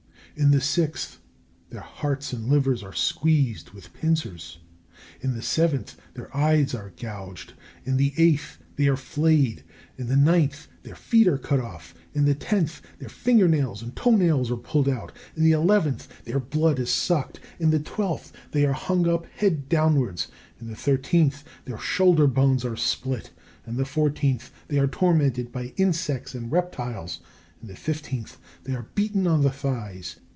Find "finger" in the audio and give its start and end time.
13.09-13.49